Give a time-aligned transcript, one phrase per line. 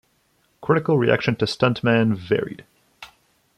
[0.61, 2.65] Critical reaction to "Stuntman" varied.